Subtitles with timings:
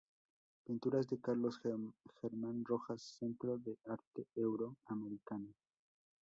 [0.65, 5.53] Pinturas de Carlos Germán Rojas, Centro de Arte Euro americana.